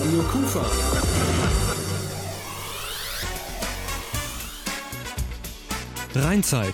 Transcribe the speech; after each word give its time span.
Radio 0.00 0.22
Kufa. 0.22 0.64
Rheinzeit. 6.14 6.72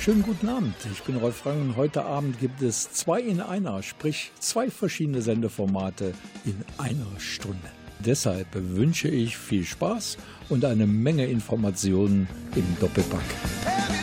Schönen 0.00 0.22
guten 0.24 0.48
Abend, 0.48 0.74
ich 0.92 1.04
bin 1.04 1.14
Rolf 1.16 1.46
Rang 1.46 1.60
und 1.60 1.76
heute 1.76 2.04
Abend 2.04 2.40
gibt 2.40 2.60
es 2.60 2.90
zwei 2.90 3.20
in 3.20 3.40
einer, 3.40 3.84
sprich 3.84 4.32
zwei 4.40 4.70
verschiedene 4.70 5.22
Sendeformate 5.22 6.14
in 6.44 6.64
einer 6.78 7.20
Stunde. 7.20 7.70
Deshalb 8.00 8.48
wünsche 8.52 9.06
ich 9.06 9.36
viel 9.36 9.64
Spaß 9.64 10.18
und 10.48 10.64
eine 10.64 10.88
Menge 10.88 11.26
Informationen 11.26 12.26
im 12.56 12.64
Doppelpack. 12.80 13.97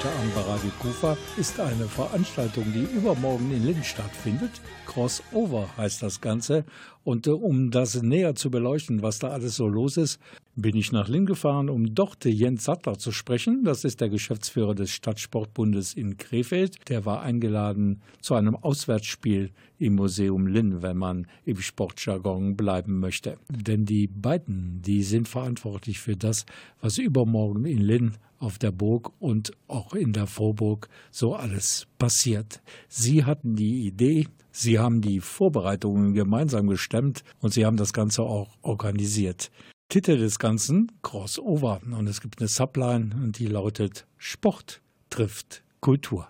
Heute 0.00 0.16
Abend 0.16 0.34
bei 0.34 0.40
Radio 0.40 0.70
Kufa 0.78 1.16
ist 1.36 1.60
eine 1.60 1.84
Veranstaltung, 1.84 2.64
die 2.72 2.84
übermorgen 2.96 3.50
in 3.50 3.66
Linz 3.66 3.86
stattfindet. 3.86 4.50
Crossover 4.86 5.68
heißt 5.76 6.02
das 6.02 6.22
Ganze. 6.22 6.64
Und 7.04 7.26
äh, 7.26 7.30
um 7.30 7.70
das 7.70 8.00
näher 8.00 8.34
zu 8.34 8.50
beleuchten, 8.50 9.02
was 9.02 9.18
da 9.18 9.28
alles 9.28 9.56
so 9.56 9.68
los 9.68 9.98
ist, 9.98 10.18
bin 10.60 10.76
ich 10.76 10.92
nach 10.92 11.08
Linn 11.08 11.26
gefahren, 11.26 11.68
um 11.68 11.94
dort 11.94 12.24
Jens 12.24 12.64
Sattler 12.64 12.98
zu 12.98 13.12
sprechen. 13.12 13.64
Das 13.64 13.84
ist 13.84 14.00
der 14.00 14.08
Geschäftsführer 14.08 14.74
des 14.74 14.90
Stadtsportbundes 14.90 15.94
in 15.94 16.16
Krefeld. 16.16 16.88
Der 16.88 17.04
war 17.06 17.22
eingeladen 17.22 18.02
zu 18.20 18.34
einem 18.34 18.56
Auswärtsspiel 18.56 19.50
im 19.78 19.94
Museum 19.94 20.46
Linn, 20.46 20.82
wenn 20.82 20.96
man 20.96 21.26
im 21.44 21.58
Sportjargon 21.60 22.56
bleiben 22.56 22.98
möchte. 23.00 23.38
Denn 23.48 23.84
die 23.84 24.06
beiden, 24.06 24.82
die 24.82 25.02
sind 25.02 25.28
verantwortlich 25.28 25.98
für 25.98 26.16
das, 26.16 26.44
was 26.80 26.98
übermorgen 26.98 27.64
in 27.64 27.78
Linn 27.78 28.16
auf 28.38 28.58
der 28.58 28.72
Burg 28.72 29.12
und 29.18 29.52
auch 29.68 29.94
in 29.94 30.12
der 30.12 30.26
Vorburg 30.26 30.88
so 31.10 31.34
alles 31.34 31.86
passiert. 31.98 32.62
Sie 32.88 33.24
hatten 33.24 33.54
die 33.54 33.86
Idee, 33.86 34.26
Sie 34.52 34.78
haben 34.78 35.00
die 35.00 35.20
Vorbereitungen 35.20 36.12
gemeinsam 36.12 36.66
gestemmt 36.66 37.22
und 37.40 37.52
Sie 37.52 37.64
haben 37.64 37.76
das 37.76 37.92
Ganze 37.92 38.22
auch 38.22 38.56
organisiert. 38.62 39.50
Titel 39.90 40.18
des 40.18 40.38
Ganzen 40.38 40.92
Crossover 41.02 41.80
und 41.90 42.06
es 42.06 42.20
gibt 42.20 42.38
eine 42.38 42.46
Subline 42.46 43.10
und 43.12 43.40
die 43.40 43.48
lautet 43.48 44.06
Sport 44.18 44.80
trifft 45.10 45.64
Kultur. 45.80 46.28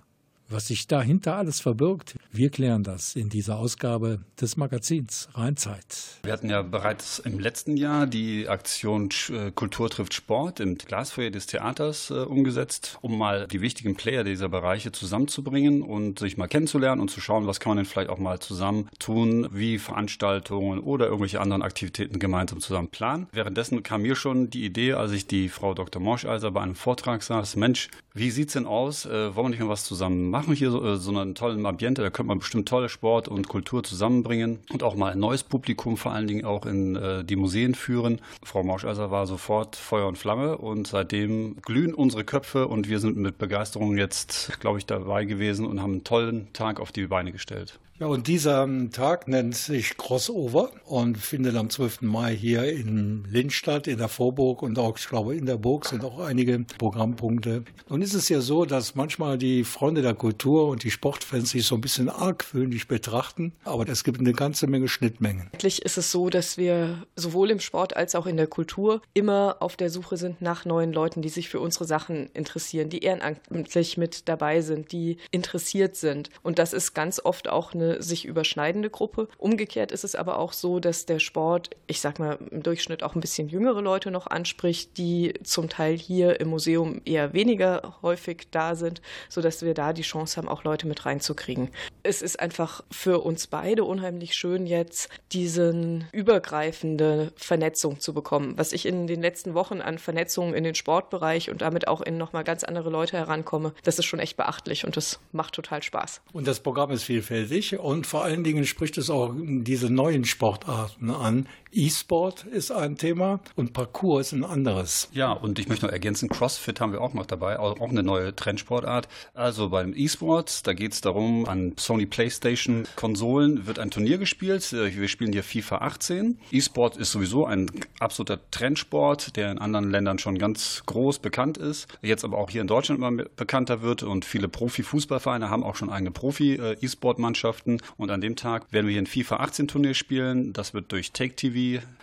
Was 0.53 0.67
sich 0.67 0.89
dahinter 0.89 1.37
alles 1.37 1.61
verbirgt, 1.61 2.17
wir 2.33 2.51
klären 2.51 2.83
das 2.83 3.15
in 3.15 3.29
dieser 3.29 3.57
Ausgabe 3.57 4.19
des 4.41 4.57
Magazins 4.57 5.29
Rheinzeit. 5.35 6.19
Wir 6.25 6.33
hatten 6.33 6.51
ja 6.51 6.63
bereits 6.63 7.21
im 7.21 7.39
letzten 7.39 7.77
Jahr 7.77 8.09
die 8.09 8.49
Aktion 8.49 9.11
äh, 9.29 9.53
Kultur 9.53 9.89
trifft 9.91 10.13
Sport 10.13 10.59
im 10.59 10.77
Glasfeuer 10.77 11.31
des 11.31 11.47
Theaters 11.47 12.11
äh, 12.11 12.15
umgesetzt, 12.15 12.99
um 13.01 13.17
mal 13.17 13.47
die 13.47 13.61
wichtigen 13.61 13.95
Player 13.95 14.25
dieser 14.25 14.49
Bereiche 14.49 14.91
zusammenzubringen 14.91 15.83
und 15.83 16.19
sich 16.19 16.37
mal 16.37 16.49
kennenzulernen 16.49 17.01
und 17.01 17.13
zu 17.13 17.21
schauen, 17.21 17.47
was 17.47 17.61
kann 17.61 17.71
man 17.71 17.77
denn 17.77 17.87
vielleicht 17.87 18.11
auch 18.11 18.19
mal 18.19 18.41
zusammen 18.41 18.89
tun, 18.99 19.49
wie 19.53 19.79
Veranstaltungen 19.79 20.81
oder 20.81 21.07
irgendwelche 21.07 21.41
anderen 21.41 21.63
Aktivitäten 21.63 22.19
gemeinsam 22.19 22.59
zusammen 22.59 22.89
planen. 22.89 23.29
Währenddessen 23.31 23.85
kam 23.85 24.03
mir 24.03 24.17
schon 24.17 24.51
die 24.51 24.65
Idee, 24.65 24.95
als 24.95 25.13
ich 25.13 25.29
die 25.29 25.49
Frau 25.49 25.75
Dr. 25.75 26.03
Morscheiser 26.03 26.51
bei 26.51 26.61
einem 26.61 26.75
Vortrag 26.75 27.23
saß, 27.23 27.55
Mensch, 27.55 27.89
wie 28.13 28.31
sieht's 28.31 28.55
denn 28.55 28.67
aus? 28.67 29.07
Äh, 29.07 29.35
wollen 29.37 29.47
wir 29.47 29.51
nicht 29.51 29.61
mal 29.61 29.69
was 29.69 29.85
zusammen 29.85 30.31
machen? 30.31 30.55
hier 30.55 30.71
so, 30.71 30.85
äh, 30.85 30.97
so 30.97 31.17
einen 31.17 31.35
tollen 31.35 31.65
Ambiente, 31.65 32.03
da 32.03 32.11
könnte 32.11 32.29
man 32.29 32.41
bestimmt 32.41 32.69
tolle 32.69 32.89
Sport 32.89 33.29
und 33.29 33.49
Kultur 33.49 33.85
zusammenbringen 33.85 34.59
und 34.73 34.83
auch 34.83 34.97
mal 34.97 35.13
ein 35.13 35.19
neues 35.19 35.45
Publikum 35.45 35.97
vor 35.97 36.13
allen 36.13 36.27
Dingen 36.27 36.45
auch 36.45 36.67
in 36.67 36.97
äh, 36.97 37.25
die 37.25 37.37
Museen 37.37 37.75
führen. 37.75 38.21
Frau 38.43 38.63
Mauscheiser 38.65 39.11
war 39.11 39.27
sofort 39.27 39.77
Feuer 39.77 40.09
und 40.09 40.19
Flamme 40.19 40.59
und 40.59 40.89
seitdem 40.89 41.57
glühen 41.63 41.95
unsere 41.95 42.25
Köpfe 42.25 42.67
und 42.67 42.89
wir 42.89 42.99
sind 42.99 43.17
mit 43.17 43.39
Begeisterung 43.39 43.97
jetzt, 43.97 44.59
glaube 44.61 44.79
ich, 44.79 44.87
dabei 44.87 45.25
gewesen 45.25 45.67
und 45.67 45.81
haben 45.81 45.93
einen 45.93 46.05
tollen 46.05 46.53
Tag 46.53 46.81
auf 46.81 46.91
die 46.93 47.07
Beine 47.07 47.33
gestellt. 47.33 47.79
Ja, 48.01 48.07
und 48.07 48.29
dieser 48.29 48.67
Tag 48.93 49.29
nennt 49.29 49.55
sich 49.55 49.99
Crossover 49.99 50.71
und 50.87 51.19
findet 51.19 51.55
am 51.55 51.69
12. 51.69 52.01
Mai 52.01 52.35
hier 52.35 52.65
in 52.65 53.25
Linz 53.29 53.53
statt, 53.53 53.87
in 53.87 53.99
der 53.99 54.09
Vorburg 54.09 54.63
und 54.63 54.79
auch, 54.79 54.97
ich 54.97 55.07
glaube, 55.07 55.37
in 55.37 55.45
der 55.45 55.59
Burg 55.59 55.85
sind 55.85 56.03
auch 56.03 56.19
einige 56.19 56.65
Programmpunkte. 56.79 57.63
Nun 57.91 58.01
ist 58.01 58.15
es 58.15 58.31
ja 58.31 58.41
so, 58.41 58.65
dass 58.65 58.95
manchmal 58.95 59.37
die 59.37 59.65
Freunde 59.65 60.01
der 60.01 60.15
Kultur 60.15 60.69
und 60.69 60.83
die 60.83 60.91
Sportfans 60.91 61.51
sich 61.51 61.67
so 61.67 61.75
ein 61.75 61.83
bisschen 61.83 62.09
argwöhnlich 62.09 62.89
betrachten, 62.89 63.53
aber 63.65 63.87
es 63.87 64.03
gibt 64.03 64.19
eine 64.19 64.33
ganze 64.33 64.67
Menge 64.67 64.89
Schnittmengen. 64.89 65.51
Eigentlich 65.53 65.83
ist 65.83 65.99
es 65.99 66.11
so, 66.11 66.31
dass 66.31 66.57
wir 66.57 67.05
sowohl 67.17 67.51
im 67.51 67.61
Sport 67.61 67.97
als 67.97 68.15
auch 68.15 68.25
in 68.25 68.39
der 68.39 68.47
Kultur 68.47 69.03
immer 69.13 69.59
auf 69.61 69.77
der 69.77 69.91
Suche 69.91 70.17
sind 70.17 70.41
nach 70.41 70.65
neuen 70.65 70.95
Leuten, 70.95 71.21
die 71.21 71.29
sich 71.29 71.51
für 71.51 71.61
unsere 71.61 71.85
Sachen 71.85 72.31
interessieren, 72.33 72.89
die 72.89 73.01
ehrenamtlich 73.01 73.99
mit 73.99 74.27
dabei 74.27 74.63
sind, 74.63 74.91
die 74.91 75.19
interessiert 75.31 75.97
sind. 75.97 76.31
Und 76.41 76.59
das 76.59 76.73
ist 76.73 76.95
ganz 76.95 77.21
oft 77.23 77.51
auch 77.51 77.75
eine 77.75 77.90
sich 77.99 78.25
überschneidende 78.25 78.91
Gruppe. 78.91 79.29
Umgekehrt 79.39 79.93
ist 79.93 80.05
es 80.05 80.15
aber 80.15 80.39
auch 80.39 80.53
so, 80.53 80.81
dass 80.81 81.07
der 81.07 81.19
Sport, 81.19 81.71
ich 81.87 82.01
sag 82.01 82.19
mal, 82.19 82.39
im 82.51 82.63
Durchschnitt 82.63 83.03
auch 83.03 83.15
ein 83.15 83.21
bisschen 83.21 83.49
jüngere 83.49 83.81
Leute 83.81 84.11
noch 84.11 84.27
anspricht, 84.27 84.97
die 84.99 85.35
zum 85.43 85.69
Teil 85.69 85.97
hier 85.97 86.41
im 86.41 86.49
Museum 86.49 87.01
eher 87.05 87.33
weniger 87.33 87.97
häufig 88.03 88.49
da 88.51 88.75
sind, 88.75 89.03
sodass 89.29 89.63
wir 89.63 89.75
da 89.75 89.93
die 89.93 90.03
Chance 90.03 90.37
haben, 90.37 90.49
auch 90.49 90.65
Leute 90.65 90.87
mit 90.87 91.05
reinzukriegen. 91.07 91.71
Es 92.03 92.23
ist 92.23 92.39
einfach 92.41 92.83
für 92.91 93.21
uns 93.21 93.47
beide 93.47 93.85
unheimlich 93.85 94.35
schön, 94.35 94.67
jetzt 94.67 95.09
diesen 95.33 96.05
übergreifende 96.13 97.33
Vernetzung 97.37 98.01
zu 98.01 98.15
bekommen. 98.15 98.55
Was 98.57 98.73
ich 98.73 98.87
in 98.87 99.07
den 99.07 99.21
letzten 99.21 99.55
Wochen 99.55 99.81
an 99.81 99.99
Vernetzungen 99.99 100.55
in 100.55 100.65
den 100.65 100.75
Sportbereich 100.75 101.51
und 101.51 101.63
damit 101.63 101.89
auch 101.89 102.01
in 102.01 102.17
nochmal 102.17 102.45
ganz 102.45 102.65
andere 102.65 102.91
Leute 102.91 103.17
herankomme, 103.17 103.73
das 103.83 103.99
ist 103.99 104.05
schon 104.05 104.21
echt 104.21 104.37
beachtlich 104.37 104.85
und 104.85 104.97
das 104.97 105.21
macht 105.33 105.55
total 105.55 105.83
Spaß. 105.83 106.21
Und 106.33 106.47
das 106.47 106.61
Programm 106.61 106.91
ist 106.91 107.05
vielfältig 107.05 107.79
und 107.83 108.07
vor 108.07 108.25
allen 108.25 108.45
Dingen 108.45 108.67
spricht 108.67 108.99
es 108.99 109.11
auch 109.11 109.35
diese 109.37 109.91
neuen 109.91 110.25
Sportarten 110.25 111.11
an. 111.11 111.47
E-Sport 111.73 112.45
ist 112.45 112.73
ein 112.73 112.97
Thema 112.97 113.41
und 113.55 113.73
Parkour 113.73 114.21
ist 114.21 114.33
ein 114.33 114.45
anderes. 114.45 115.09
Ja, 115.13 115.33
und 115.33 115.59
ich 115.59 115.69
möchte 115.69 115.87
noch 115.87 115.93
ergänzen, 115.93 116.29
CrossFit 116.29 116.81
haben 116.81 116.93
wir 116.93 117.01
auch 117.01 117.15
noch 117.15 117.27
dabei, 117.27 117.59
auch 117.59 117.89
eine 117.89 118.03
neue 118.03 118.35
Trendsportart. 118.35 119.09
Also 119.35 119.69
beim 119.69 119.93
E-Sport, 119.95 120.67
da 120.67 120.73
geht 120.73 120.93
es 120.93 121.01
darum, 121.01 121.47
an 121.47 121.75
Sony 121.77 122.07
PlayStation 122.07 122.87
Konsolen 122.97 123.67
wird 123.67 123.79
ein 123.79 123.91
Turnier 123.91 124.19
gespielt. 124.19 124.73
Wir 124.73 125.09
spielen 125.09 125.33
hier 125.33 125.45
FIFA 125.45 125.79
18. 125.79 126.39
E-Sport 126.51 126.97
ist 126.97 127.13
sowieso 127.13 127.47
ein 127.47 127.71
absoluter 128.01 128.41
Trendsport, 128.51 129.37
der 129.37 129.53
in 129.53 129.59
anderen 129.59 129.91
Ländern 129.91 130.19
schon 130.19 130.39
ganz 130.39 130.83
groß 130.87 131.21
bekannt 131.21 131.57
ist, 131.57 131.87
jetzt 132.03 132.25
aber 132.25 132.39
auch 132.39 132.51
hier 132.51 132.63
in 132.63 132.67
Deutschland 132.67 132.99
immer 132.99 133.25
bekannter 133.37 133.83
wird 133.83 134.03
und 134.03 134.25
viele 134.25 134.49
Profi-Fußballvereine 134.49 135.51
haben 135.51 135.63
auch 135.63 135.77
schon 135.77 135.91
eigene 135.91 136.11
Profi-E-Sport-Mannschaften 136.11 137.81
und 137.97 138.11
an 138.11 138.21
dem 138.21 138.35
Tag 138.35 138.73
werden 138.73 138.87
wir 138.87 138.93
hier 138.93 139.03
ein 139.03 139.07
FIFA 139.07 139.37
18 139.37 139.69
Turnier 139.69 139.95
spielen. 139.95 140.53
Das 140.53 140.75
wird 140.75 140.91
durch 140.91 141.13
Take 141.13 141.37
TV 141.37 141.60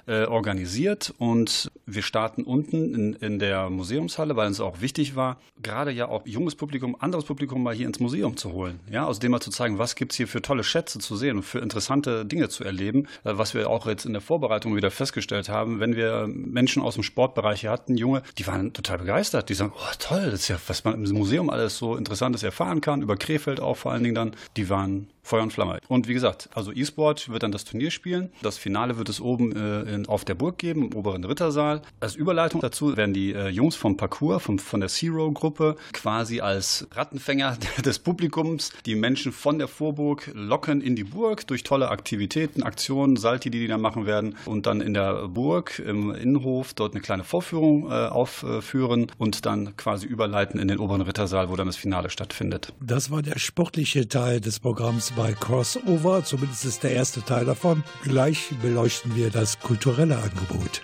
äh, 0.07 0.23
organisiert 0.25 1.13
und 1.17 1.69
wir 1.85 2.01
starten 2.01 2.43
unten 2.43 2.93
in, 2.95 3.13
in 3.13 3.39
der 3.39 3.69
Museumshalle, 3.69 4.35
weil 4.35 4.49
es 4.49 4.59
auch 4.59 4.81
wichtig 4.81 5.15
war, 5.15 5.37
gerade 5.61 5.91
ja 5.91 6.07
auch 6.07 6.25
junges 6.25 6.55
Publikum, 6.55 6.95
anderes 6.99 7.25
Publikum 7.25 7.61
mal 7.61 7.75
hier 7.75 7.87
ins 7.87 7.99
Museum 7.99 8.37
zu 8.37 8.53
holen. 8.53 8.79
Ja, 8.89 9.05
aus 9.05 9.19
dem 9.19 9.31
mal 9.31 9.41
zu 9.41 9.51
zeigen, 9.51 9.77
was 9.77 9.95
gibt 9.95 10.13
es 10.13 10.17
hier 10.17 10.27
für 10.27 10.41
tolle 10.41 10.63
Schätze 10.63 10.99
zu 10.99 11.15
sehen 11.17 11.37
und 11.37 11.43
für 11.43 11.59
interessante 11.59 12.25
Dinge 12.25 12.49
zu 12.49 12.63
erleben, 12.63 13.07
äh, 13.25 13.33
was 13.37 13.53
wir 13.53 13.69
auch 13.69 13.85
jetzt 13.85 14.05
in 14.05 14.13
der 14.13 14.21
Vorbereitung 14.21 14.75
wieder 14.75 14.91
festgestellt 14.91 15.49
haben, 15.49 15.79
wenn 15.79 15.95
wir 15.95 16.27
Menschen 16.27 16.81
aus 16.81 16.93
dem 16.93 17.03
Sportbereich 17.03 17.61
hier 17.61 17.71
hatten, 17.71 17.97
Junge, 17.97 18.23
die 18.37 18.47
waren 18.47 18.73
total 18.73 18.99
begeistert. 18.99 19.49
Die 19.49 19.53
sagen, 19.53 19.73
oh 19.75 19.93
toll, 19.99 20.31
das 20.31 20.41
ist 20.41 20.47
ja, 20.47 20.57
was 20.67 20.83
man 20.83 21.03
im 21.03 21.11
Museum 21.11 21.49
alles 21.49 21.77
so 21.77 21.95
Interessantes 21.95 22.43
erfahren 22.43 22.81
kann, 22.81 23.01
über 23.01 23.17
Krefeld 23.17 23.59
auch 23.59 23.75
vor 23.75 23.91
allen 23.91 24.03
Dingen 24.03 24.15
dann. 24.15 24.31
Die 24.55 24.69
waren 24.69 25.07
Feuer 25.27 25.43
und 25.43 25.51
Flamme. 25.51 25.79
Und 25.89 26.07
wie 26.07 26.13
gesagt, 26.13 26.49
also 26.55 26.71
E-Sport 26.71 27.29
wird 27.29 27.43
dann 27.43 27.51
das 27.51 27.65
Turnier 27.65 27.91
spielen. 27.91 28.31
Das 28.41 28.57
Finale 28.57 28.97
wird 28.97 29.09
es 29.09 29.19
oben 29.19 29.55
äh, 29.55 29.81
in, 29.93 30.07
auf 30.07 30.23
der 30.23 30.35
Burg 30.35 30.57
geben, 30.57 30.91
im 30.91 30.95
oberen 30.95 31.23
Rittersaal. 31.25 31.81
Als 31.99 32.15
Überleitung 32.15 32.61
dazu 32.61 32.95
werden 32.95 33.13
die 33.13 33.33
äh, 33.33 33.49
Jungs 33.49 33.75
vom 33.75 33.97
Parcours, 33.97 34.41
vom, 34.41 34.57
von 34.57 34.79
der 34.79 34.89
Zero-Gruppe, 34.89 35.75
quasi 35.91 36.39
als 36.39 36.87
Rattenfänger 36.91 37.57
des 37.85 37.99
Publikums 37.99 38.71
die 38.85 38.95
Menschen 38.95 39.33
von 39.33 39.59
der 39.59 39.67
Vorburg 39.67 40.31
locken 40.33 40.79
in 40.79 40.95
die 40.95 41.03
Burg 41.03 41.45
durch 41.47 41.63
tolle 41.63 41.89
Aktivitäten, 41.89 42.63
Aktionen, 42.63 43.17
Salti, 43.17 43.49
die 43.49 43.59
die 43.59 43.67
da 43.67 43.77
machen 43.77 44.05
werden 44.05 44.35
und 44.45 44.65
dann 44.65 44.79
in 44.79 44.93
der 44.93 45.27
Burg 45.27 45.79
im 45.79 46.15
Innenhof 46.15 46.73
dort 46.73 46.93
eine 46.93 47.01
kleine 47.01 47.25
Vorführung 47.25 47.91
äh, 47.91 48.07
aufführen 48.07 49.11
und 49.17 49.45
dann 49.45 49.75
quasi 49.75 50.07
überleiten 50.07 50.57
in 50.57 50.69
den 50.69 50.79
oberen 50.79 51.01
Rittersaal, 51.01 51.49
wo 51.49 51.57
dann 51.57 51.67
das 51.67 51.75
Finale 51.75 52.09
stattfindet. 52.09 52.71
Das 52.79 53.11
war 53.11 53.21
der 53.21 53.37
sportliche 53.39 54.07
Teil 54.07 54.39
des 54.39 54.61
Programms 54.61 55.16
bei 55.17 55.33
Crossover, 55.33 56.23
zumindest 56.23 56.63
ist 56.63 56.83
der 56.83 56.91
erste 56.91 57.23
Teil 57.23 57.45
davon. 57.45 57.83
Gleich 58.03 58.51
beleuchten 58.61 59.15
wir 59.15 59.31
das 59.31 59.59
kulturelle 59.59 60.15
Angebot. 60.15 60.83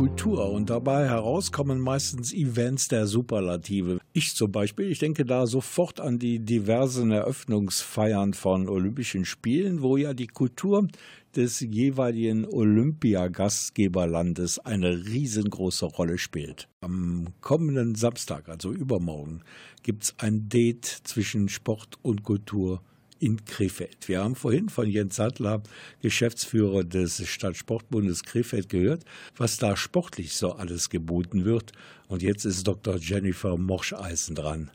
Kultur 0.00 0.50
und 0.50 0.70
dabei 0.70 1.06
herauskommen 1.06 1.78
meistens 1.78 2.32
Events 2.32 2.88
der 2.88 3.06
Superlative. 3.06 3.98
Ich 4.14 4.34
zum 4.34 4.50
Beispiel, 4.50 4.90
ich 4.90 4.98
denke 4.98 5.26
da 5.26 5.46
sofort 5.46 6.00
an 6.00 6.18
die 6.18 6.38
diversen 6.38 7.10
Eröffnungsfeiern 7.10 8.32
von 8.32 8.70
Olympischen 8.70 9.26
Spielen, 9.26 9.82
wo 9.82 9.98
ja 9.98 10.14
die 10.14 10.28
Kultur 10.28 10.88
des 11.36 11.60
jeweiligen 11.60 12.46
Olympiagastgeberlandes 12.46 14.58
eine 14.60 15.04
riesengroße 15.04 15.84
Rolle 15.84 16.16
spielt. 16.16 16.66
Am 16.80 17.26
kommenden 17.42 17.94
Samstag, 17.94 18.48
also 18.48 18.72
übermorgen, 18.72 19.42
gibt 19.82 20.04
es 20.04 20.14
ein 20.16 20.48
Date 20.48 20.86
zwischen 20.86 21.50
Sport 21.50 21.98
und 22.00 22.22
Kultur 22.22 22.80
in 23.20 23.44
Krefeld. 23.44 24.08
Wir 24.08 24.24
haben 24.24 24.34
vorhin 24.34 24.68
von 24.68 24.88
Jens 24.88 25.16
Sattler, 25.16 25.62
Geschäftsführer 26.02 26.82
des 26.82 27.26
Stadtsportbundes 27.26 28.24
Krefeld, 28.24 28.68
gehört, 28.68 29.04
was 29.36 29.58
da 29.58 29.76
sportlich 29.76 30.34
so 30.34 30.52
alles 30.52 30.90
geboten 30.90 31.44
wird. 31.44 31.72
Und 32.08 32.22
jetzt 32.22 32.44
ist 32.44 32.66
Dr. 32.66 32.96
Jennifer 32.96 33.56
Morscheisen 33.56 34.34
dran. 34.34 34.70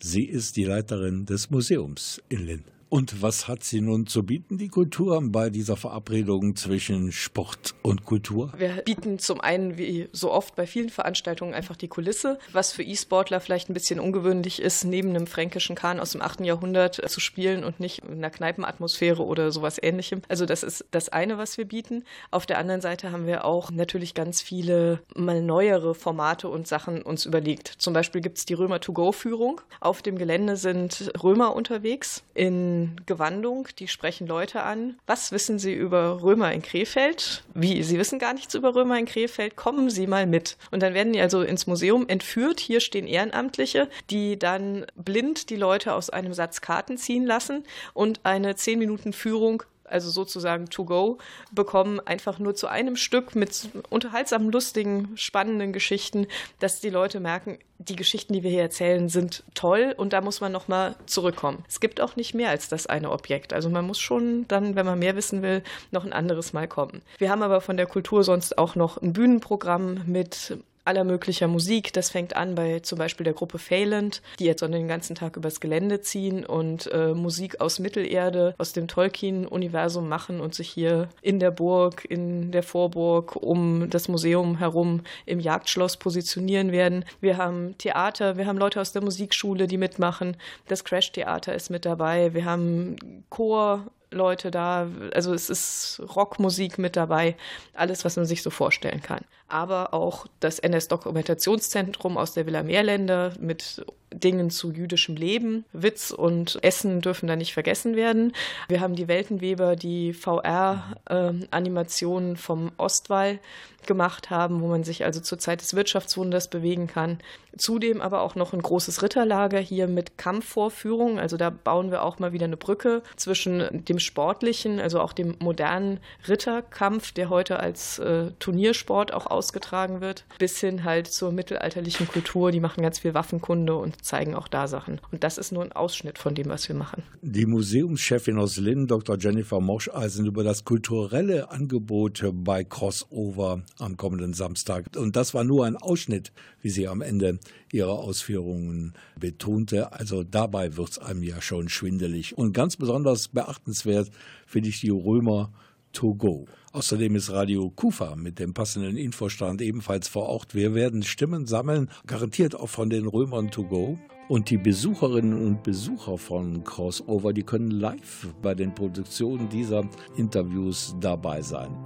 Sie 0.00 0.24
ist 0.24 0.56
die 0.56 0.64
Leiterin 0.64 1.26
des 1.26 1.50
Museums 1.50 2.20
in 2.28 2.46
Linn. 2.46 2.64
Und 2.92 3.22
was 3.22 3.48
hat 3.48 3.64
sie 3.64 3.80
nun 3.80 4.06
zu 4.06 4.22
bieten, 4.22 4.58
die 4.58 4.68
Kultur, 4.68 5.18
bei 5.24 5.48
dieser 5.48 5.78
Verabredung 5.78 6.56
zwischen 6.56 7.10
Sport 7.10 7.74
und 7.80 8.04
Kultur? 8.04 8.52
Wir 8.58 8.82
bieten 8.84 9.18
zum 9.18 9.40
einen, 9.40 9.78
wie 9.78 10.10
so 10.12 10.30
oft 10.30 10.56
bei 10.56 10.66
vielen 10.66 10.90
Veranstaltungen, 10.90 11.54
einfach 11.54 11.76
die 11.76 11.88
Kulisse, 11.88 12.38
was 12.52 12.72
für 12.72 12.82
E-Sportler 12.82 13.40
vielleicht 13.40 13.70
ein 13.70 13.72
bisschen 13.72 13.98
ungewöhnlich 13.98 14.60
ist, 14.60 14.84
neben 14.84 15.08
einem 15.08 15.26
fränkischen 15.26 15.74
Kahn 15.74 16.00
aus 16.00 16.12
dem 16.12 16.20
8. 16.20 16.42
Jahrhundert 16.42 16.96
zu 17.08 17.18
spielen 17.18 17.64
und 17.64 17.80
nicht 17.80 18.00
in 18.00 18.18
einer 18.18 18.28
Kneipenatmosphäre 18.28 19.24
oder 19.24 19.52
sowas 19.52 19.78
ähnlichem. 19.82 20.20
Also 20.28 20.44
das 20.44 20.62
ist 20.62 20.84
das 20.90 21.08
eine, 21.08 21.38
was 21.38 21.56
wir 21.56 21.64
bieten. 21.64 22.04
Auf 22.30 22.44
der 22.44 22.58
anderen 22.58 22.82
Seite 22.82 23.10
haben 23.10 23.26
wir 23.26 23.46
auch 23.46 23.70
natürlich 23.70 24.12
ganz 24.12 24.42
viele 24.42 25.00
mal 25.16 25.40
neuere 25.40 25.94
Formate 25.94 26.46
und 26.50 26.68
Sachen 26.68 27.00
uns 27.00 27.24
überlegt. 27.24 27.68
Zum 27.68 27.94
Beispiel 27.94 28.20
gibt 28.20 28.36
es 28.36 28.44
die 28.44 28.52
Römer-to-go-Führung. 28.52 29.62
Auf 29.80 30.02
dem 30.02 30.18
Gelände 30.18 30.58
sind 30.58 31.10
Römer 31.22 31.56
unterwegs 31.56 32.22
in 32.34 32.81
Gewandung, 33.06 33.68
die 33.78 33.88
sprechen 33.88 34.26
Leute 34.26 34.62
an. 34.62 34.96
Was 35.06 35.32
wissen 35.32 35.58
Sie 35.58 35.74
über 35.74 36.22
Römer 36.22 36.52
in 36.52 36.62
Krefeld? 36.62 37.44
Wie? 37.54 37.82
Sie 37.82 37.98
wissen 37.98 38.18
gar 38.18 38.34
nichts 38.34 38.54
über 38.54 38.74
Römer 38.74 38.98
in 38.98 39.06
Krefeld? 39.06 39.56
Kommen 39.56 39.90
Sie 39.90 40.06
mal 40.06 40.26
mit. 40.26 40.56
Und 40.70 40.82
dann 40.82 40.94
werden 40.94 41.12
die 41.12 41.20
also 41.20 41.42
ins 41.42 41.66
Museum 41.66 42.08
entführt. 42.08 42.60
Hier 42.60 42.80
stehen 42.80 43.06
Ehrenamtliche, 43.06 43.88
die 44.10 44.38
dann 44.38 44.86
blind 44.96 45.50
die 45.50 45.56
Leute 45.56 45.94
aus 45.94 46.10
einem 46.10 46.34
Satz 46.34 46.60
Karten 46.60 46.98
ziehen 46.98 47.26
lassen 47.26 47.64
und 47.94 48.20
eine 48.24 48.54
10 48.54 48.78
Minuten 48.78 49.12
Führung 49.12 49.62
also 49.92 50.10
sozusagen 50.10 50.68
to 50.68 50.84
go, 50.84 51.18
bekommen, 51.52 52.00
einfach 52.00 52.38
nur 52.38 52.54
zu 52.54 52.66
einem 52.66 52.96
Stück 52.96 53.34
mit 53.34 53.68
unterhaltsamen, 53.90 54.50
lustigen, 54.50 55.10
spannenden 55.16 55.72
Geschichten, 55.72 56.26
dass 56.58 56.80
die 56.80 56.90
Leute 56.90 57.20
merken, 57.20 57.58
die 57.78 57.96
Geschichten, 57.96 58.32
die 58.32 58.42
wir 58.42 58.50
hier 58.50 58.62
erzählen, 58.62 59.08
sind 59.08 59.42
toll 59.54 59.94
und 59.96 60.12
da 60.12 60.20
muss 60.20 60.40
man 60.40 60.52
nochmal 60.52 60.94
zurückkommen. 61.06 61.64
Es 61.68 61.80
gibt 61.80 62.00
auch 62.00 62.16
nicht 62.16 62.34
mehr 62.34 62.50
als 62.50 62.68
das 62.68 62.86
eine 62.86 63.10
Objekt. 63.10 63.52
Also 63.52 63.70
man 63.70 63.86
muss 63.86 63.98
schon 63.98 64.46
dann, 64.48 64.76
wenn 64.76 64.86
man 64.86 64.98
mehr 64.98 65.16
wissen 65.16 65.42
will, 65.42 65.62
noch 65.90 66.04
ein 66.04 66.12
anderes 66.12 66.52
Mal 66.52 66.68
kommen. 66.68 67.02
Wir 67.18 67.30
haben 67.30 67.42
aber 67.42 67.60
von 67.60 67.76
der 67.76 67.86
Kultur 67.86 68.24
sonst 68.24 68.56
auch 68.58 68.76
noch 68.76 69.00
ein 69.00 69.12
Bühnenprogramm 69.12 70.02
mit 70.06 70.58
aller 70.84 71.04
möglicher 71.04 71.48
Musik. 71.48 71.92
Das 71.92 72.10
fängt 72.10 72.36
an 72.36 72.54
bei 72.54 72.80
zum 72.80 72.98
Beispiel 72.98 73.24
der 73.24 73.34
Gruppe 73.34 73.58
Phaland, 73.58 74.22
die 74.38 74.44
jetzt 74.44 74.62
den 74.62 74.88
ganzen 74.88 75.14
Tag 75.14 75.36
übers 75.36 75.60
Gelände 75.60 76.00
ziehen 76.00 76.44
und 76.44 76.90
äh, 76.92 77.14
Musik 77.14 77.60
aus 77.60 77.78
Mittelerde, 77.78 78.54
aus 78.58 78.72
dem 78.72 78.88
Tolkien-Universum 78.88 80.08
machen 80.08 80.40
und 80.40 80.54
sich 80.54 80.68
hier 80.68 81.08
in 81.20 81.40
der 81.40 81.50
Burg, 81.50 82.04
in 82.04 82.52
der 82.52 82.62
Vorburg, 82.62 83.36
um 83.36 83.90
das 83.90 84.08
Museum 84.08 84.58
herum 84.58 85.02
im 85.26 85.40
Jagdschloss 85.40 85.96
positionieren 85.96 86.72
werden. 86.72 87.04
Wir 87.20 87.36
haben 87.36 87.76
Theater, 87.78 88.36
wir 88.36 88.46
haben 88.46 88.58
Leute 88.58 88.80
aus 88.80 88.92
der 88.92 89.02
Musikschule, 89.02 89.66
die 89.66 89.78
mitmachen. 89.78 90.36
Das 90.68 90.84
Crash-Theater 90.84 91.54
ist 91.54 91.70
mit 91.70 91.84
dabei. 91.84 92.34
Wir 92.34 92.44
haben 92.44 92.96
Chor, 93.28 93.86
Leute 94.12 94.50
da. 94.50 94.88
Also 95.14 95.34
es 95.34 95.50
ist 95.50 96.02
Rockmusik 96.14 96.78
mit 96.78 96.96
dabei, 96.96 97.36
alles, 97.74 98.04
was 98.04 98.16
man 98.16 98.26
sich 98.26 98.42
so 98.42 98.50
vorstellen 98.50 99.02
kann. 99.02 99.24
Aber 99.48 99.94
auch 99.94 100.26
das 100.40 100.58
NS-Dokumentationszentrum 100.58 102.16
aus 102.16 102.34
der 102.34 102.46
Villa 102.46 102.62
Meerländer 102.62 103.32
mit 103.38 103.84
Dingen 104.14 104.50
zu 104.50 104.72
jüdischem 104.72 105.16
Leben. 105.16 105.64
Witz 105.72 106.10
und 106.10 106.58
Essen 106.62 107.00
dürfen 107.00 107.26
da 107.26 107.34
nicht 107.36 107.54
vergessen 107.54 107.96
werden. 107.96 108.34
Wir 108.68 108.80
haben 108.80 108.94
die 108.94 109.08
Weltenweber, 109.08 109.74
die 109.76 110.12
VR-Animationen 110.12 112.30
ähm, 112.30 112.36
vom 112.36 112.72
Ostwall 112.76 113.38
gemacht 113.86 114.30
haben, 114.30 114.62
wo 114.62 114.68
man 114.68 114.84
sich 114.84 115.04
also 115.04 115.20
zur 115.20 115.38
Zeit 115.38 115.60
des 115.60 115.74
Wirtschaftswunders 115.74 116.48
bewegen 116.48 116.86
kann. 116.86 117.18
Zudem 117.56 118.00
aber 118.00 118.22
auch 118.22 118.36
noch 118.36 118.52
ein 118.52 118.62
großes 118.62 119.02
Ritterlager 119.02 119.58
hier 119.58 119.88
mit 119.88 120.18
Kampfvorführungen. 120.18 121.18
Also 121.18 121.36
da 121.36 121.50
bauen 121.50 121.90
wir 121.90 122.02
auch 122.02 122.18
mal 122.18 122.32
wieder 122.32 122.46
eine 122.46 122.56
Brücke 122.56 123.02
zwischen 123.16 123.84
dem 123.84 123.98
sportlichen, 124.02 124.80
also 124.80 125.00
auch 125.00 125.12
dem 125.12 125.36
modernen 125.38 126.00
Ritterkampf, 126.28 127.12
der 127.12 127.30
heute 127.30 127.60
als 127.60 127.98
äh, 127.98 128.30
Turniersport 128.38 129.12
auch 129.12 129.26
ausgetragen 129.26 130.00
wird, 130.00 130.24
bis 130.38 130.58
hin 130.60 130.84
halt 130.84 131.06
zur 131.06 131.32
mittelalterlichen 131.32 132.08
Kultur. 132.08 132.52
Die 132.52 132.60
machen 132.60 132.82
ganz 132.82 132.98
viel 132.98 133.14
Waffenkunde 133.14 133.74
und 133.74 134.04
zeigen 134.04 134.34
auch 134.34 134.48
da 134.48 134.68
Sachen. 134.68 135.00
Und 135.10 135.24
das 135.24 135.38
ist 135.38 135.52
nur 135.52 135.62
ein 135.62 135.72
Ausschnitt 135.72 136.18
von 136.18 136.34
dem, 136.34 136.48
was 136.48 136.68
wir 136.68 136.74
machen. 136.74 137.02
Die 137.22 137.46
Museumschefin 137.46 138.38
aus 138.38 138.56
Linn, 138.56 138.86
Dr. 138.86 139.16
Jennifer 139.18 139.60
Moscheisen, 139.60 140.26
über 140.26 140.44
das 140.44 140.64
kulturelle 140.64 141.50
Angebot 141.50 142.24
bei 142.32 142.64
Crossover 142.64 143.62
am 143.78 143.96
kommenden 143.96 144.34
Samstag. 144.34 144.86
Und 144.96 145.16
das 145.16 145.34
war 145.34 145.44
nur 145.44 145.66
ein 145.66 145.76
Ausschnitt, 145.76 146.32
wie 146.60 146.70
sie 146.70 146.88
am 146.88 147.00
Ende 147.00 147.38
ihrer 147.72 147.98
Ausführungen 147.98 148.92
betonte. 149.18 149.92
Also 149.92 150.22
dabei 150.22 150.76
wird 150.76 150.90
es 150.90 150.98
einem 150.98 151.22
ja 151.22 151.40
schon 151.40 151.68
schwindelig. 151.68 152.38
Und 152.38 152.52
ganz 152.52 152.76
besonders 152.76 153.28
beachtenswert 153.28 154.10
finde 154.46 154.68
ich 154.68 154.80
die 154.80 154.90
Römer 154.90 155.52
to 155.92 156.14
go. 156.14 156.46
Außerdem 156.72 157.16
ist 157.16 157.30
Radio 157.30 157.70
Kufa 157.70 158.16
mit 158.16 158.38
dem 158.38 158.54
passenden 158.54 158.96
Infostand 158.96 159.60
ebenfalls 159.60 160.08
vor 160.08 160.26
Ort. 160.28 160.54
Wir 160.54 160.74
werden 160.74 161.02
Stimmen 161.02 161.46
sammeln, 161.46 161.90
garantiert 162.06 162.54
auch 162.54 162.68
von 162.68 162.88
den 162.88 163.06
Römern 163.06 163.50
to 163.50 163.64
go. 163.64 163.98
Und 164.28 164.48
die 164.48 164.56
Besucherinnen 164.56 165.34
und 165.34 165.62
Besucher 165.62 166.16
von 166.16 166.64
Crossover, 166.64 167.32
die 167.32 167.42
können 167.42 167.70
live 167.70 168.28
bei 168.40 168.54
den 168.54 168.74
Produktionen 168.74 169.48
dieser 169.48 169.82
Interviews 170.16 170.94
dabei 171.00 171.42
sein. 171.42 171.76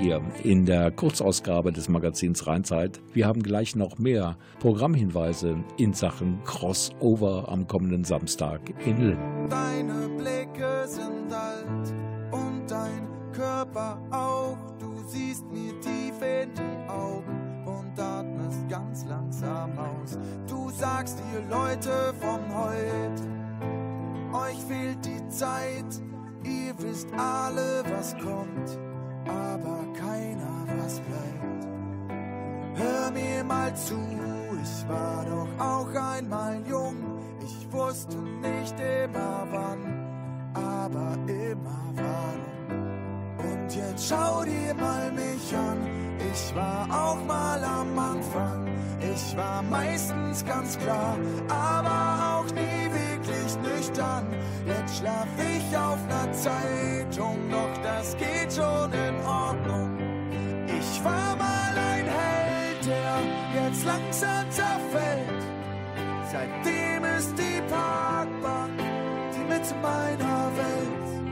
Hier 0.00 0.22
in 0.42 0.64
der 0.64 0.90
Kurzausgabe 0.90 1.72
des 1.72 1.88
Magazins 1.88 2.46
Rheinzeit. 2.46 3.00
Wir 3.12 3.26
haben 3.26 3.42
gleich 3.42 3.76
noch 3.76 3.98
mehr 3.98 4.36
Programmhinweise 4.58 5.62
in 5.76 5.92
Sachen 5.92 6.42
Crossover 6.44 7.48
am 7.48 7.66
kommenden 7.66 8.04
Samstag 8.04 8.60
in 8.86 9.10
Linn. 9.10 9.48
Deine 9.48 10.08
Blicke 10.16 10.86
sind 10.86 11.32
alt 11.32 11.92
und 12.32 12.70
dein 12.70 13.06
Körper 13.32 14.00
auch. 14.10 14.56
Du 14.78 14.96
siehst 15.06 15.44
mir 15.52 15.78
tief 15.80 16.14
in 16.22 16.50
die 16.54 16.90
Augen 16.90 17.64
und 17.66 18.00
atmest 18.00 18.68
ganz 18.68 19.04
langsam 19.04 19.78
aus. 19.78 20.18
Du 20.48 20.70
sagst 20.70 21.18
ihr 21.32 21.42
Leute 21.50 22.14
von 22.20 22.40
heute, 22.56 23.22
euch 24.32 24.58
fehlt 24.66 25.04
die 25.04 25.28
Zeit. 25.28 26.02
Ihr 26.42 26.74
wisst 26.78 27.08
alle, 27.12 27.82
was 27.90 28.16
kommt 28.16 28.89
aber 29.26 29.78
keiner 29.94 30.66
was 30.78 31.00
bleibt. 31.00 31.66
Hör 32.74 33.10
mir 33.10 33.44
mal 33.44 33.74
zu, 33.74 33.98
ich 34.62 34.88
war 34.88 35.24
doch 35.24 35.64
auch 35.64 35.94
einmal 35.94 36.60
jung. 36.68 36.96
Ich 37.42 37.72
wusste 37.72 38.16
nicht 38.16 38.74
immer 38.78 39.46
wann, 39.50 40.52
aber 40.54 41.16
immer 41.26 41.84
warum. 41.94 42.80
Und 43.38 43.74
jetzt 43.74 44.08
schau 44.08 44.44
dir 44.44 44.74
mal 44.74 45.12
mich 45.12 45.54
an, 45.54 45.78
ich 46.32 46.54
war 46.54 46.86
auch 46.90 47.24
mal 47.24 47.62
am 47.62 47.98
Anfang. 47.98 48.69
Ich 49.02 49.36
war 49.36 49.62
meistens 49.62 50.44
ganz 50.44 50.78
klar, 50.78 51.16
aber 51.48 52.36
auch 52.36 52.54
nie 52.54 52.90
wirklich 52.92 53.56
nüchtern. 53.62 54.26
Jetzt 54.66 54.98
schlaf 54.98 55.26
ich 55.38 55.76
auf 55.76 55.98
ner 56.06 56.30
Zeitung, 56.32 57.38
doch 57.50 57.82
das 57.82 58.16
geht 58.18 58.52
schon 58.52 58.92
in 58.92 59.24
Ordnung. 59.24 59.98
Ich 60.66 61.04
war 61.04 61.34
mal 61.36 61.72
ein 61.76 62.04
Held, 62.04 62.86
der 62.86 63.62
jetzt 63.62 63.84
langsam 63.84 64.50
zerfällt. 64.50 65.42
Seitdem 66.30 67.04
ist 67.16 67.34
die 67.38 67.62
Parkbank 67.70 68.78
die 69.34 69.52
Mitte 69.52 69.74
meiner 69.80 70.50
Welt. 70.56 71.22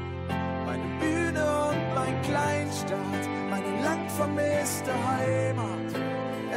Meine 0.65 0.99
Bühne 1.01 1.45
und 1.69 1.95
mein 1.95 2.23
Kleinstaat, 2.23 3.25
meine 3.51 3.83
lang 3.83 4.09
vermisste 4.17 4.93
Heimat. 4.93 5.78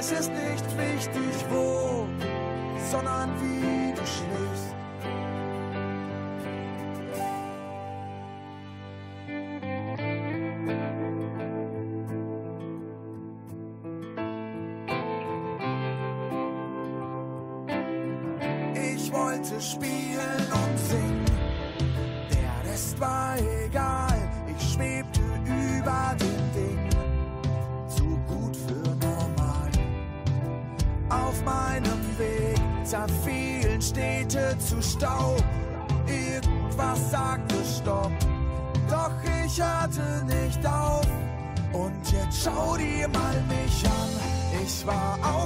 Es 0.01 0.11
ist 0.11 0.31
nicht 0.31 0.65
wichtig 0.79 1.45
wo, 1.51 2.07
sondern 2.91 3.29
wie 3.39 3.93
du 3.93 4.01
schläfst. 4.01 4.80
War 44.85 45.19
auch 45.23 45.40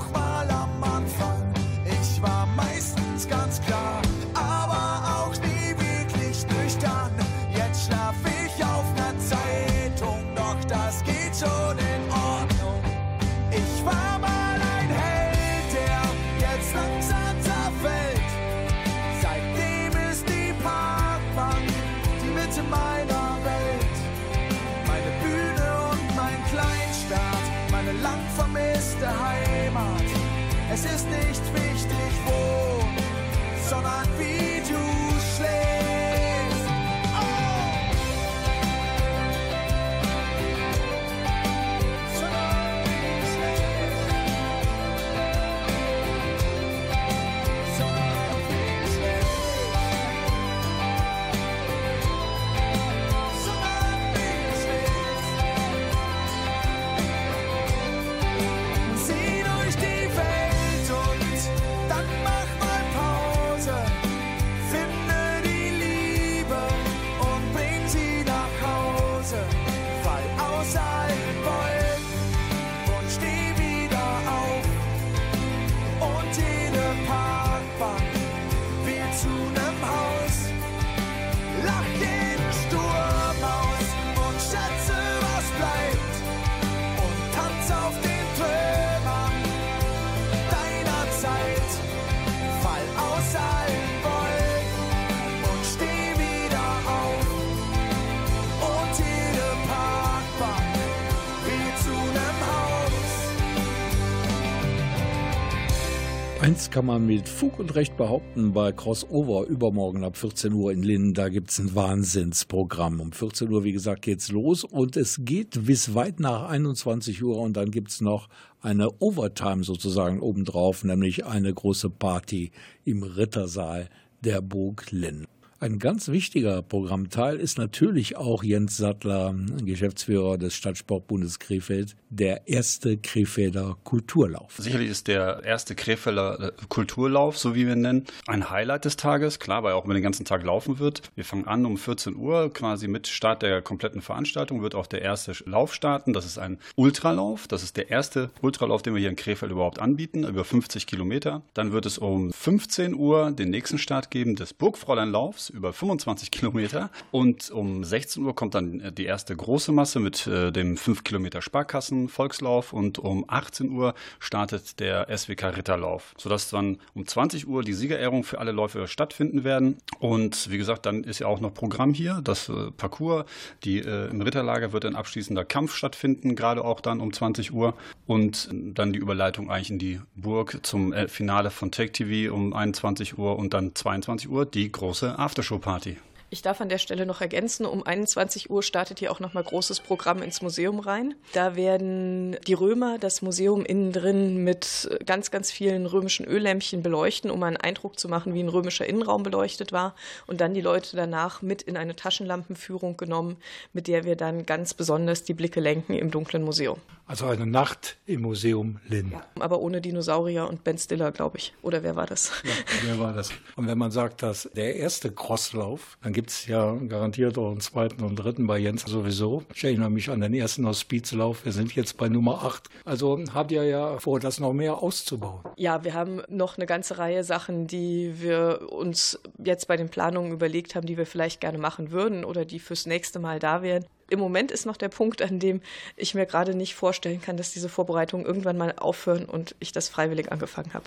Eins 106.45 106.69
kann 106.69 106.85
man 106.85 107.07
mit 107.07 107.27
Fug 107.27 107.57
und 107.57 107.73
Recht 107.73 107.97
behaupten, 107.97 108.53
bei 108.53 108.71
Crossover 108.71 109.47
übermorgen 109.47 110.03
ab 110.03 110.15
14 110.15 110.53
Uhr 110.53 110.71
in 110.71 110.83
Linden, 110.83 111.15
da 111.15 111.29
gibt 111.29 111.49
es 111.49 111.57
ein 111.57 111.73
Wahnsinnsprogramm. 111.73 112.99
Um 112.99 113.11
14 113.11 113.49
Uhr, 113.49 113.63
wie 113.63 113.71
gesagt, 113.71 114.03
geht's 114.03 114.29
los 114.29 114.63
und 114.63 114.95
es 114.95 115.21
geht 115.25 115.65
bis 115.65 115.95
weit 115.95 116.19
nach 116.19 116.47
21 116.47 117.23
Uhr 117.23 117.39
und 117.39 117.57
dann 117.57 117.71
gibt 117.71 117.89
es 117.89 117.99
noch 117.99 118.29
eine 118.61 118.91
Overtime 119.01 119.63
sozusagen 119.63 120.19
obendrauf, 120.19 120.83
nämlich 120.83 121.25
eine 121.25 121.51
große 121.51 121.89
Party 121.89 122.51
im 122.83 123.01
Rittersaal 123.01 123.89
der 124.21 124.43
Burg 124.43 124.91
Linn. 124.91 125.25
Ein 125.65 125.79
ganz 125.79 126.09
wichtiger 126.09 126.61
Programmteil 126.61 127.37
ist 127.37 127.57
natürlich 127.57 128.17
auch 128.17 128.43
Jens 128.43 128.77
Sattler, 128.77 129.33
Geschäftsführer 129.63 130.37
des 130.37 130.53
Stadtsportbundes 130.53 131.39
Krefeld, 131.39 131.95
der 132.11 132.47
erste 132.47 132.97
Krefelder 132.97 133.75
Kulturlauf. 133.83 134.53
Sicherlich 134.59 134.91
ist 134.91 135.07
der 135.07 135.43
erste 135.43 135.73
Krefelder 135.73 136.39
äh, 136.39 136.51
Kulturlauf, 136.69 137.39
so 137.39 137.55
wie 137.55 137.65
wir 137.65 137.73
ihn 137.73 137.81
nennen, 137.81 138.05
ein 138.27 138.51
Highlight 138.51 138.85
des 138.85 138.95
Tages. 138.95 139.39
Klar, 139.39 139.63
weil 139.63 139.73
er 139.73 139.77
auch 139.77 139.85
über 139.85 139.95
den 139.95 140.03
ganzen 140.03 140.23
Tag 140.23 140.43
laufen 140.43 140.77
wird. 140.77 141.01
Wir 141.15 141.25
fangen 141.25 141.47
an 141.47 141.65
um 141.65 141.77
14 141.77 142.15
Uhr, 142.15 142.53
quasi 142.53 142.87
mit 142.87 143.07
Start 143.07 143.41
der 143.41 143.63
kompletten 143.63 144.03
Veranstaltung 144.03 144.61
wird 144.61 144.75
auch 144.75 144.85
der 144.85 145.01
erste 145.01 145.33
Lauf 145.49 145.73
starten. 145.73 146.13
Das 146.13 146.27
ist 146.27 146.37
ein 146.37 146.59
Ultralauf. 146.75 147.47
Das 147.47 147.63
ist 147.63 147.75
der 147.75 147.89
erste 147.89 148.29
Ultralauf, 148.43 148.83
den 148.83 148.93
wir 148.93 148.99
hier 148.99 149.09
in 149.09 149.15
Krefeld 149.15 149.51
überhaupt 149.51 149.79
anbieten, 149.79 150.25
über 150.25 150.45
50 150.45 150.85
Kilometer. 150.85 151.41
Dann 151.55 151.71
wird 151.71 151.87
es 151.87 151.97
um 151.97 152.31
15 152.31 152.93
Uhr 152.93 153.31
den 153.31 153.49
nächsten 153.49 153.79
Start 153.79 154.11
geben 154.11 154.35
des 154.35 154.53
Burgfräuleinlaufs 154.53 155.54
über 155.55 155.73
25 155.73 156.29
Kilometer. 156.31 156.91
Und 157.11 157.49
um 157.49 157.83
16 157.83 158.23
Uhr 158.23 158.35
kommt 158.35 158.53
dann 158.53 158.81
äh, 158.81 158.91
die 158.91 159.05
erste 159.05 159.35
große 159.35 159.71
Masse 159.71 159.99
mit 159.99 160.27
äh, 160.27 160.51
dem 160.51 160.77
5 160.77 161.03
Kilometer 161.03 161.41
Sparkassen 161.41 162.09
Volkslauf 162.09 162.73
und 162.73 162.99
um 162.99 163.25
18 163.27 163.71
Uhr 163.71 163.95
startet 164.19 164.79
der 164.79 165.07
SWK 165.15 165.55
Ritterlauf, 165.57 166.13
sodass 166.17 166.49
dann 166.49 166.77
um 166.93 167.07
20 167.07 167.47
Uhr 167.47 167.63
die 167.63 167.73
Siegerehrung 167.73 168.23
für 168.23 168.39
alle 168.39 168.51
Läufe 168.51 168.87
stattfinden 168.87 169.43
werden. 169.43 169.77
Und 169.99 170.51
wie 170.51 170.57
gesagt, 170.57 170.85
dann 170.85 171.03
ist 171.03 171.19
ja 171.19 171.27
auch 171.27 171.39
noch 171.39 171.53
Programm 171.53 171.93
hier, 171.93 172.21
das 172.23 172.49
äh, 172.49 172.71
Parcours. 172.71 173.25
Die, 173.63 173.79
äh, 173.79 174.09
Im 174.09 174.21
Ritterlager 174.21 174.73
wird 174.73 174.85
ein 174.85 174.95
abschließender 174.95 175.45
Kampf 175.45 175.73
stattfinden, 175.73 176.35
gerade 176.35 176.63
auch 176.63 176.81
dann 176.81 176.99
um 176.99 177.13
20 177.13 177.53
Uhr. 177.53 177.75
Und 178.05 178.49
dann 178.51 178.93
die 178.93 178.99
Überleitung 178.99 179.49
eigentlich 179.49 179.71
in 179.71 179.79
die 179.79 179.99
Burg 180.15 180.59
zum 180.63 180.93
Finale 181.07 181.49
von 181.49 181.71
Take 181.71 181.91
TV 181.91 182.33
um 182.33 182.53
21 182.53 183.17
Uhr 183.17 183.37
und 183.37 183.53
dann 183.53 183.73
22 183.73 184.29
Uhr 184.29 184.45
die 184.45 184.71
große 184.71 185.17
Aftershow-Party. 185.35 185.97
Ich 186.29 186.41
darf 186.41 186.59
an 186.59 186.69
der 186.69 186.79
Stelle 186.79 187.05
noch 187.05 187.21
ergänzen, 187.21 187.65
um 187.65 187.85
21 187.85 188.49
Uhr 188.49 188.63
startet 188.63 188.99
hier 188.99 189.11
auch 189.11 189.19
nochmal 189.19 189.43
großes 189.43 189.81
Programm 189.81 190.21
ins 190.21 190.41
Museum 190.41 190.79
rein. 190.79 191.13
Da 191.33 191.55
werden 191.55 192.37
die 192.47 192.53
Römer 192.53 192.97
das 192.97 193.21
Museum 193.21 193.63
innen 193.63 193.91
drin 193.91 194.43
mit 194.43 194.89
ganz, 195.05 195.29
ganz 195.29 195.51
vielen 195.51 195.85
römischen 195.85 196.25
Öllämpchen 196.25 196.81
beleuchten, 196.81 197.29
um 197.29 197.43
einen 197.43 197.57
Eindruck 197.57 197.99
zu 197.99 198.09
machen, 198.09 198.33
wie 198.33 198.41
ein 198.41 198.49
römischer 198.49 198.87
Innenraum 198.87 199.23
beleuchtet 199.23 199.71
war. 199.71 199.93
Und 200.25 200.41
dann 200.41 200.53
die 200.53 200.61
Leute 200.61 200.95
danach 200.95 201.41
mit 201.41 201.61
in 201.61 201.77
eine 201.77 201.95
Taschenlampenführung 201.95 202.97
genommen, 202.97 203.37
mit 203.73 203.87
der 203.87 204.03
wir 204.03 204.15
dann 204.15 204.45
ganz 204.45 204.73
besonders 204.73 205.23
die 205.23 205.33
Blicke 205.33 205.59
lenken 205.59 205.93
im 205.93 206.11
dunklen 206.11 206.43
Museum. 206.43 206.79
Also 207.07 207.27
eine 207.27 207.45
Nacht 207.45 207.97
im 208.07 208.21
Museum 208.21 208.79
Linn. 208.87 209.13
Aber 209.39 209.59
ohne 209.59 209.79
Dinosaurier 209.79 210.47
und 210.47 210.63
Ben 210.63 210.77
Stiller, 210.77 211.11
glaube 211.11 211.37
ich. 211.37 211.53
Oder 211.61 211.83
wer 211.83 211.95
war 211.95 212.07
das? 212.07 212.31
Ja, 212.43 212.51
wer 212.83 212.99
war 212.99 213.13
das? 213.13 213.29
Und 213.55 213.67
wenn 213.67 213.77
man 213.77 213.91
sagt, 213.91 214.23
dass 214.23 214.49
der 214.55 214.75
erste 214.75 215.11
Crosslauf, 215.11 215.99
dann 216.01 216.13
gibt 216.13 216.31
es 216.31 216.47
ja 216.47 216.73
garantiert 216.73 217.37
auch 217.37 217.51
einen 217.51 217.59
zweiten 217.59 218.03
und 218.03 218.15
dritten 218.15 218.47
bei 218.47 218.57
Jens 218.57 218.83
sowieso. 218.83 219.43
Ich 219.53 219.63
erinnere 219.63 219.91
mich 219.91 220.09
an 220.09 220.21
den 220.21 220.33
ersten 220.33 220.65
Hospizlauf. 220.65 221.45
Wir 221.45 221.51
sind 221.51 221.75
jetzt 221.75 221.97
bei 221.97 222.09
Nummer 222.09 222.43
8. 222.43 222.69
Also 222.85 223.23
habt 223.33 223.51
ihr 223.51 223.63
ja 223.63 223.99
vor, 223.99 224.19
das 224.19 224.39
noch 224.39 224.53
mehr 224.53 224.81
auszubauen. 224.81 225.43
Ja, 225.57 225.83
wir 225.83 225.93
haben 225.93 226.23
noch 226.27 226.57
eine 226.57 226.65
ganze 226.65 226.97
Reihe 226.97 227.23
Sachen, 227.23 227.67
die 227.67 228.15
wir 228.19 228.67
uns 228.71 229.19
jetzt 229.43 229.67
bei 229.67 229.77
den 229.77 229.89
Planungen 229.89 230.31
überlegt 230.31 230.73
haben, 230.73 230.87
die 230.87 230.97
wir 230.97 231.05
vielleicht 231.05 231.39
gerne 231.39 231.59
machen 231.59 231.91
würden 231.91 232.25
oder 232.25 232.45
die 232.45 232.59
fürs 232.59 232.87
nächste 232.87 233.19
Mal 233.19 233.37
da 233.37 233.61
wären. 233.61 233.85
Im 234.09 234.19
Moment 234.19 234.51
ist 234.51 234.65
noch 234.65 234.77
der 234.77 234.89
Punkt, 234.89 235.21
an 235.21 235.39
dem 235.39 235.61
ich 235.95 236.13
mir 236.13 236.25
gerade 236.25 236.55
nicht 236.55 236.75
vorstellen 236.75 237.21
kann, 237.21 237.37
dass 237.37 237.53
diese 237.53 237.69
Vorbereitungen 237.69 238.25
irgendwann 238.25 238.57
mal 238.57 238.73
aufhören 238.77 239.25
und 239.25 239.55
ich 239.59 239.71
das 239.71 239.89
freiwillig 239.89 240.31
angefangen 240.31 240.73
habe. 240.73 240.85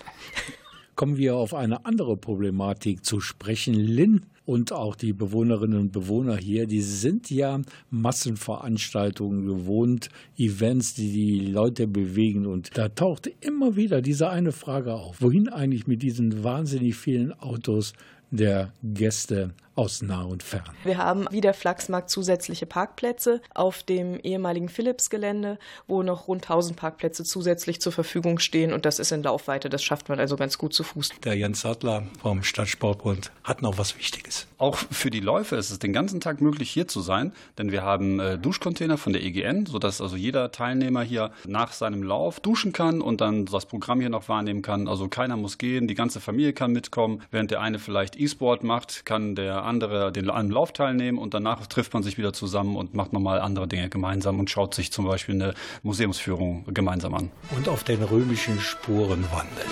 Kommen 0.95 1.17
wir 1.17 1.35
auf 1.35 1.53
eine 1.53 1.85
andere 1.85 2.17
Problematik 2.17 3.05
zu 3.05 3.21
sprechen. 3.21 3.73
Lynn 3.73 4.25
und 4.45 4.73
auch 4.73 4.95
die 4.95 5.13
Bewohnerinnen 5.13 5.79
und 5.79 5.91
Bewohner 5.91 6.35
hier, 6.35 6.65
die 6.65 6.81
sind 6.81 7.29
ja 7.29 7.61
Massenveranstaltungen 7.89 9.45
gewohnt, 9.45 10.09
Events, 10.37 10.95
die 10.95 11.11
die 11.11 11.39
Leute 11.45 11.87
bewegen. 11.87 12.47
Und 12.47 12.77
da 12.77 12.89
taucht 12.89 13.29
immer 13.41 13.75
wieder 13.75 14.01
diese 14.01 14.29
eine 14.29 14.51
Frage 14.51 14.95
auf. 14.95 15.21
Wohin 15.21 15.49
eigentlich 15.49 15.87
mit 15.87 16.01
diesen 16.01 16.43
wahnsinnig 16.43 16.95
vielen 16.95 17.31
Autos 17.31 17.93
der 18.31 18.73
Gäste 18.83 19.53
aus 19.79 20.01
nah 20.01 20.23
und 20.23 20.43
fern. 20.43 20.69
Wir 20.83 20.97
haben 20.97 21.25
wie 21.31 21.39
der 21.39 21.53
Flachsmarkt 21.53 22.09
zusätzliche 22.09 22.65
Parkplätze 22.65 23.41
auf 23.55 23.81
dem 23.81 24.19
ehemaligen 24.19 24.67
Philips-Gelände, 24.67 25.57
wo 25.87 26.03
noch 26.03 26.27
rund 26.27 26.43
1000 26.43 26.77
Parkplätze 26.77 27.23
zusätzlich 27.23 27.79
zur 27.79 27.93
Verfügung 27.93 28.39
stehen 28.39 28.73
und 28.73 28.83
das 28.85 28.99
ist 28.99 29.13
in 29.13 29.23
Laufweite. 29.23 29.69
Das 29.69 29.81
schafft 29.81 30.09
man 30.09 30.19
also 30.19 30.35
ganz 30.35 30.57
gut 30.57 30.73
zu 30.73 30.83
Fuß. 30.83 31.11
Der 31.23 31.35
Jens 31.35 31.61
Sattler 31.61 32.03
vom 32.21 32.43
Stadtsportbund 32.43 33.31
hat 33.45 33.61
noch 33.61 33.77
was 33.77 33.97
Wichtiges. 33.97 34.47
Auch 34.57 34.75
für 34.75 35.09
die 35.09 35.21
Läufer 35.21 35.57
ist 35.57 35.69
es 35.69 35.79
den 35.79 35.93
ganzen 35.93 36.19
Tag 36.19 36.41
möglich, 36.41 36.69
hier 36.69 36.89
zu 36.89 36.99
sein, 36.99 37.31
denn 37.57 37.71
wir 37.71 37.81
haben 37.81 38.19
äh, 38.19 38.37
Duschcontainer 38.37 38.97
von 38.97 39.13
der 39.13 39.23
EGN, 39.23 39.65
sodass 39.65 40.01
also 40.01 40.17
jeder 40.17 40.51
Teilnehmer 40.51 41.03
hier 41.03 41.31
nach 41.47 41.71
seinem 41.71 42.03
Lauf 42.03 42.41
duschen 42.41 42.73
kann 42.73 42.99
und 42.99 43.21
dann 43.21 43.45
das 43.45 43.65
Programm 43.65 44.01
hier 44.01 44.09
noch 44.09 44.27
wahrnehmen 44.27 44.61
kann. 44.61 44.89
Also 44.89 45.07
keiner 45.07 45.37
muss 45.37 45.57
gehen, 45.57 45.87
die 45.87 45.95
ganze 45.95 46.19
Familie 46.19 46.51
kann 46.51 46.73
mitkommen. 46.73 47.21
Während 47.31 47.51
der 47.51 47.61
eine 47.61 47.79
vielleicht 47.79 48.19
E-Sport 48.19 48.65
macht, 48.65 49.05
kann 49.05 49.35
der 49.35 49.68
andere 49.69 50.11
den 50.11 50.29
am 50.29 50.49
Lauf 50.49 50.73
teilnehmen 50.73 51.17
und 51.17 51.33
danach 51.33 51.65
trifft 51.67 51.93
man 51.93 52.03
sich 52.03 52.17
wieder 52.17 52.33
zusammen 52.33 52.75
und 52.75 52.93
macht 52.93 53.13
nochmal 53.13 53.39
andere 53.39 53.67
Dinge 53.67 53.89
gemeinsam 53.89 54.39
und 54.39 54.49
schaut 54.49 54.73
sich 54.73 54.91
zum 54.91 55.05
Beispiel 55.05 55.35
eine 55.35 55.53
Museumsführung 55.83 56.65
gemeinsam 56.73 57.13
an. 57.13 57.31
Und 57.55 57.69
auf 57.69 57.83
den 57.83 58.03
römischen 58.03 58.59
Spuren 58.59 59.23
wandeln. 59.31 59.69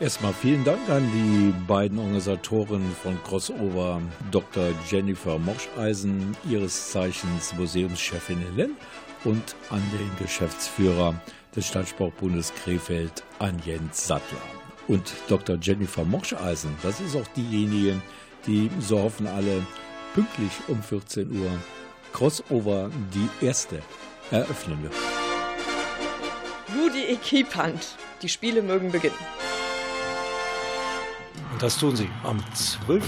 Erstmal 0.00 0.32
vielen 0.32 0.64
Dank 0.64 0.88
an 0.88 1.08
die 1.12 1.54
beiden 1.66 1.98
Organisatoren 1.98 2.82
von 3.02 3.16
Crossover, 3.22 4.00
Dr. 4.30 4.70
Jennifer 4.90 5.38
Morscheisen, 5.38 6.36
ihres 6.48 6.90
Zeichens 6.90 7.54
Museumschefin 7.54 8.42
in 8.42 8.56
Lenn, 8.56 8.76
und 9.24 9.56
an 9.70 9.82
den 9.92 10.10
Geschäftsführer 10.18 11.14
des 11.54 11.66
Stadtsportbundes 11.68 12.52
Krefeld, 12.54 13.22
an 13.38 13.60
Jens 13.64 14.06
Sattler. 14.06 14.42
Und 14.88 15.14
Dr. 15.28 15.56
Jennifer 15.60 16.04
Morscheisen, 16.04 16.74
das 16.82 17.00
ist 17.00 17.16
auch 17.16 17.26
diejenige, 17.28 18.02
die, 18.46 18.70
so 18.80 19.00
hoffen 19.00 19.26
alle, 19.26 19.66
pünktlich 20.14 20.52
um 20.68 20.82
14 20.82 21.30
Uhr 21.40 21.50
Crossover 22.12 22.90
die 23.12 23.44
erste 23.44 23.82
eröffnen 24.30 24.82
wird. 24.82 24.94
Rudi 26.74 27.04
Ekipant. 27.04 27.96
Die 28.22 28.28
Spiele 28.28 28.62
mögen 28.62 28.90
beginnen. 28.90 29.14
Und 31.52 31.62
das 31.62 31.76
tun 31.76 31.94
sie 31.94 32.08
am 32.22 32.42
12. 32.86 33.04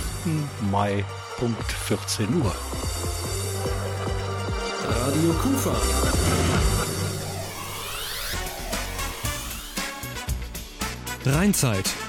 Mai, 0.71 1.05
Punkt 1.39 1.73
14 1.73 2.43
Uhr. 2.43 2.55
Radio 4.89 5.33
Kufa. 5.35 5.77
Rheinzeit. 11.25 12.06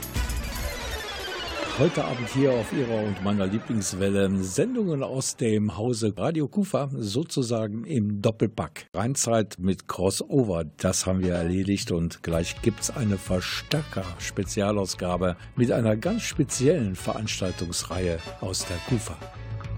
Heute 1.80 2.06
Abend 2.06 2.28
hier 2.30 2.54
auf 2.54 2.74
Ihrer 2.74 3.04
und 3.04 3.24
meiner 3.24 3.46
Lieblingswelle 3.46 4.44
Sendungen 4.44 5.04
aus 5.04 5.36
dem 5.36 5.78
Hause 5.78 6.12
Radio 6.18 6.48
Kufa, 6.48 6.90
sozusagen 6.92 7.84
im 7.84 8.20
Doppelpack. 8.20 8.88
Rheinzeit 8.96 9.58
mit 9.60 9.88
Crossover, 9.88 10.64
das 10.78 11.06
haben 11.06 11.22
wir 11.22 11.36
erledigt 11.36 11.92
und 11.92 12.24
gleich 12.24 12.60
gibt 12.64 12.80
es 12.80 12.90
eine 12.90 13.20
Verstärker-Spezialausgabe 13.20 15.36
mit 15.56 15.72
einer 15.72 15.96
ganz 15.96 16.24
speziellen 16.24 16.96
Veranstaltungsreihe 16.96 18.18
aus 18.42 18.66
der 18.66 18.78
Kufa. 18.90 19.16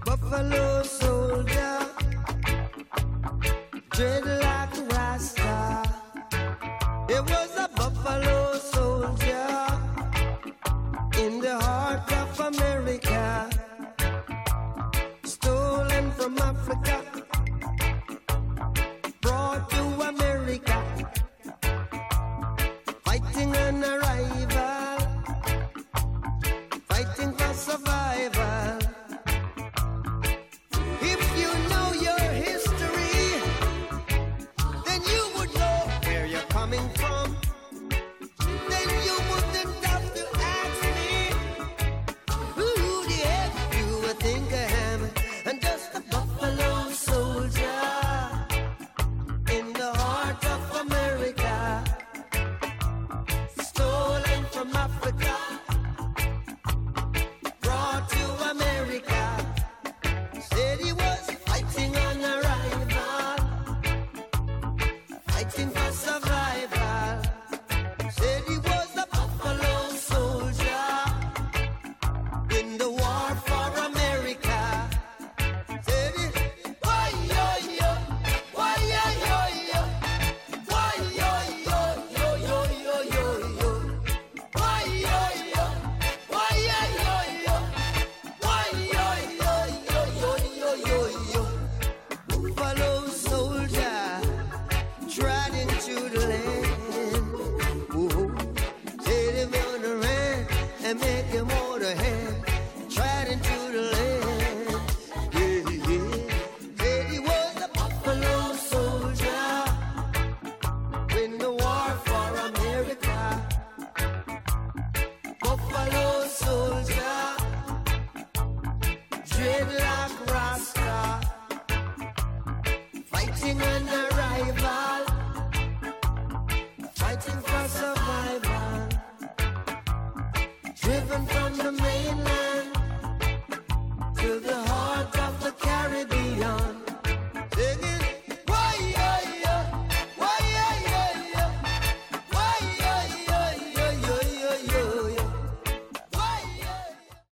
Buffalo 0.06 0.82
Soldier, 0.82 1.69